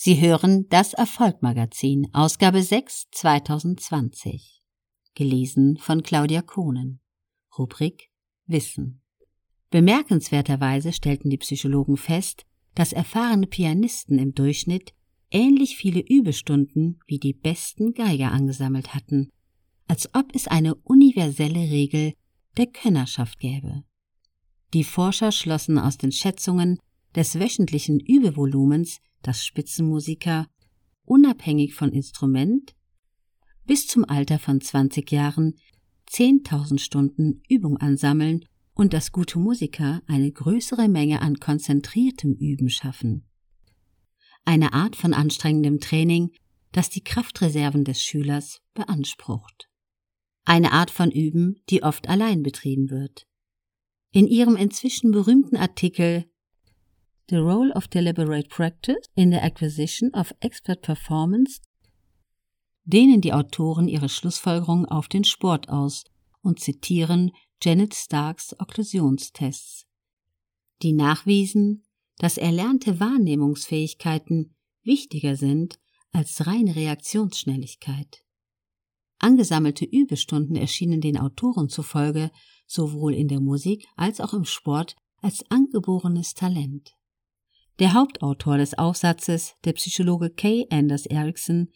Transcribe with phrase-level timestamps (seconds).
[0.00, 4.62] Sie hören das Erfolgmagazin, Ausgabe 6 2020.
[5.16, 7.00] Gelesen von Claudia Kohnen.
[7.58, 8.08] Rubrik
[8.46, 9.02] Wissen.
[9.70, 14.94] Bemerkenswerterweise stellten die Psychologen fest, dass erfahrene Pianisten im Durchschnitt
[15.32, 19.30] ähnlich viele Übestunden wie die besten Geiger angesammelt hatten,
[19.88, 22.12] als ob es eine universelle Regel
[22.56, 23.82] der Könnerschaft gäbe.
[24.74, 26.78] Die Forscher schlossen aus den Schätzungen
[27.16, 30.46] des wöchentlichen Übevolumens dass Spitzenmusiker
[31.04, 32.74] unabhängig von Instrument
[33.64, 35.54] bis zum Alter von 20 Jahren
[36.10, 43.28] 10.000 Stunden Übung ansammeln und dass gute Musiker eine größere Menge an konzentriertem Üben schaffen.
[44.44, 46.30] Eine Art von anstrengendem Training,
[46.72, 49.68] das die Kraftreserven des Schülers beansprucht.
[50.44, 53.26] Eine Art von Üben, die oft allein betrieben wird.
[54.12, 56.24] In ihrem inzwischen berühmten Artikel
[57.30, 61.60] The Role of Deliberate Practice in the Acquisition of Expert Performance
[62.86, 66.04] dehnen die Autoren ihre Schlussfolgerungen auf den Sport aus
[66.40, 69.84] und zitieren Janet Starks Okklusionstests,
[70.80, 71.84] die nachwiesen,
[72.16, 75.78] dass erlernte Wahrnehmungsfähigkeiten wichtiger sind
[76.12, 78.24] als reine Reaktionsschnelligkeit.
[79.18, 82.30] Angesammelte Übestunden erschienen den Autoren zufolge
[82.66, 86.97] sowohl in der Musik als auch im Sport als angeborenes Talent.
[87.78, 91.68] Der Hauptautor des Aufsatzes, der Psychologe Kay Anders Erickson,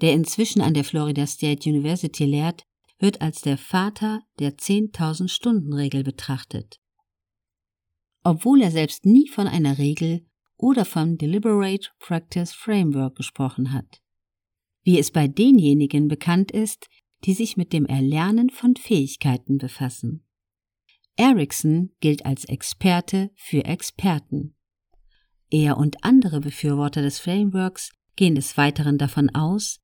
[0.00, 2.64] der inzwischen an der Florida State University lehrt,
[2.98, 6.80] wird als der Vater der 10.000 Stunden Regel betrachtet.
[8.22, 10.24] Obwohl er selbst nie von einer Regel
[10.56, 14.00] oder vom Deliberate Practice Framework gesprochen hat.
[14.82, 16.88] Wie es bei denjenigen bekannt ist,
[17.24, 20.24] die sich mit dem Erlernen von Fähigkeiten befassen.
[21.16, 24.56] Erickson gilt als Experte für Experten.
[25.54, 29.78] Er und andere Befürworter des Frameworks gehen des Weiteren davon aus,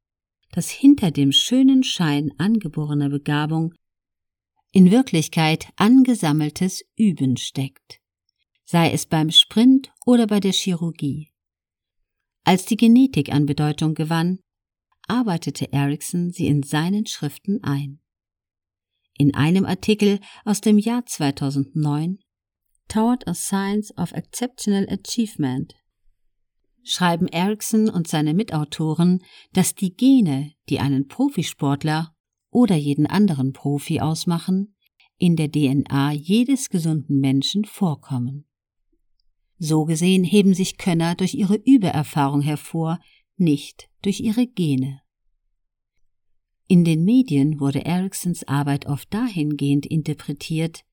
[0.50, 3.72] dass hinter dem schönen Schein angeborener Begabung
[4.72, 8.00] in Wirklichkeit angesammeltes Üben steckt,
[8.64, 11.30] sei es beim Sprint oder bei der Chirurgie.
[12.42, 14.40] Als die Genetik an Bedeutung gewann,
[15.06, 18.00] arbeitete Erickson sie in seinen Schriften ein.
[19.16, 22.18] In einem Artikel aus dem Jahr 2009
[22.90, 25.77] Toward a Science of Exceptional Achievement
[26.83, 32.12] schreiben Erickson und seine Mitautoren, dass die Gene, die einen Profisportler
[32.51, 34.74] oder jeden anderen Profi ausmachen,
[35.18, 38.45] in der DNA jedes gesunden Menschen vorkommen.
[39.57, 42.98] So gesehen heben sich Könner durch ihre Übererfahrung hervor,
[43.36, 45.01] nicht durch ihre Gene.
[46.67, 50.84] In den Medien wurde Ericksons Arbeit oft dahingehend interpretiert,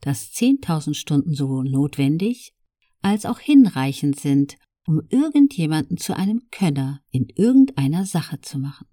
[0.00, 2.54] dass 10.000 Stunden sowohl notwendig
[3.02, 8.86] als auch hinreichend sind, um irgendjemanden zu einem Könner in irgendeiner Sache zu machen.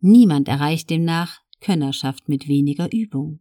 [0.00, 3.40] Niemand erreicht demnach Könnerschaft mit weniger Übung,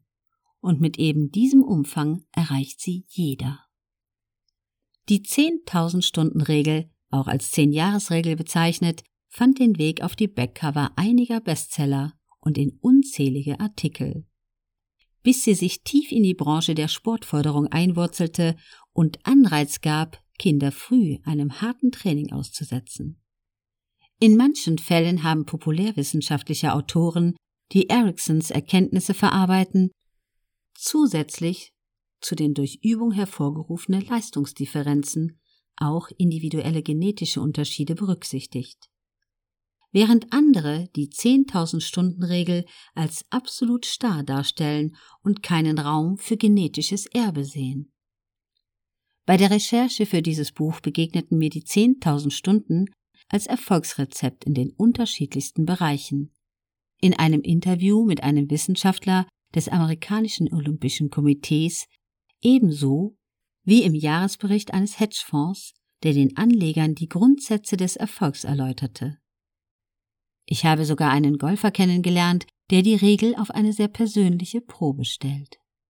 [0.59, 3.63] und mit eben diesem Umfang erreicht sie jeder.
[5.07, 11.39] Die 10.000 Stunden Regel, auch als 10-Jahres-Regel bezeichnet, fand den Weg auf die Backcover einiger
[11.39, 14.25] Bestseller und in unzählige Artikel
[15.27, 18.55] bis sie sich tief in die Branche der Sportförderung einwurzelte
[18.93, 23.21] und Anreiz gab, Kinder früh einem harten Training auszusetzen.
[24.21, 27.35] In manchen Fällen haben populärwissenschaftliche Autoren,
[27.73, 29.91] die Ericksons Erkenntnisse verarbeiten,
[30.73, 31.73] zusätzlich
[32.21, 35.41] zu den durch Übung hervorgerufene Leistungsdifferenzen
[35.75, 38.87] auch individuelle genetische Unterschiede berücksichtigt
[39.91, 47.05] während andere die 10.000 Stunden Regel als absolut starr darstellen und keinen Raum für genetisches
[47.07, 47.91] Erbe sehen.
[49.25, 52.85] Bei der Recherche für dieses Buch begegneten mir die 10.000 Stunden
[53.29, 56.33] als Erfolgsrezept in den unterschiedlichsten Bereichen.
[57.01, 61.87] In einem Interview mit einem Wissenschaftler des amerikanischen Olympischen Komitees
[62.41, 63.17] ebenso
[63.63, 65.73] wie im Jahresbericht eines Hedgefonds,
[66.03, 69.17] der den Anlegern die Grundsätze des Erfolgs erläuterte.
[70.49, 75.59] Ich habe sogar einen Golfer kennengelernt, der die Regel auf eine sehr persönliche Probe stellt.